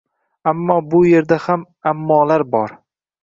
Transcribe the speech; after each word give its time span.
Ammo 0.51 0.77
bu 0.93 1.01
yerda 1.09 1.37
ham 1.45 1.67
«ammo»lar 1.91 2.47
bor... 2.57 2.75